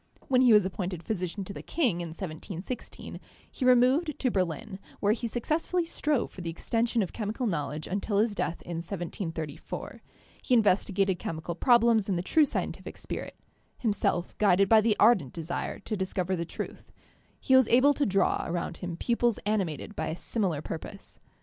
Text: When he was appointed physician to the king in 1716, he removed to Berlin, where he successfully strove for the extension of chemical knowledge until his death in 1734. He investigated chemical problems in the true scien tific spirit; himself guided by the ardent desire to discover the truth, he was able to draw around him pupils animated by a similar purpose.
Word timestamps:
When 0.29 0.41
he 0.41 0.51
was 0.51 0.65
appointed 0.65 1.03
physician 1.03 1.43
to 1.45 1.53
the 1.53 1.61
king 1.61 2.01
in 2.01 2.07
1716, 2.07 3.19
he 3.51 3.63
removed 3.65 4.17
to 4.17 4.31
Berlin, 4.31 4.79
where 4.99 5.13
he 5.13 5.27
successfully 5.27 5.85
strove 5.85 6.31
for 6.31 6.41
the 6.41 6.49
extension 6.49 7.03
of 7.03 7.13
chemical 7.13 7.45
knowledge 7.45 7.85
until 7.85 8.17
his 8.17 8.33
death 8.33 8.63
in 8.63 8.77
1734. 8.77 10.01
He 10.41 10.55
investigated 10.55 11.19
chemical 11.19 11.53
problems 11.53 12.09
in 12.09 12.15
the 12.15 12.23
true 12.23 12.45
scien 12.45 12.71
tific 12.71 12.97
spirit; 12.97 13.35
himself 13.77 14.35
guided 14.39 14.67
by 14.67 14.81
the 14.81 14.97
ardent 14.99 15.33
desire 15.33 15.77
to 15.77 15.95
discover 15.95 16.35
the 16.35 16.45
truth, 16.45 16.91
he 17.39 17.55
was 17.55 17.67
able 17.67 17.93
to 17.93 18.03
draw 18.03 18.43
around 18.47 18.77
him 18.77 18.97
pupils 18.97 19.37
animated 19.45 19.95
by 19.95 20.07
a 20.07 20.15
similar 20.15 20.63
purpose. 20.63 21.19